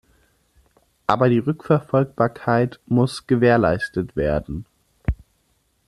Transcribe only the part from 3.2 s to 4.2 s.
gewährleistet